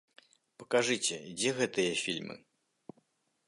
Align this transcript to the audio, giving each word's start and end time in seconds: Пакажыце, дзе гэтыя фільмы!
Пакажыце, 0.61 1.17
дзе 1.41 1.49
гэтыя 1.59 1.93
фільмы! 2.07 2.35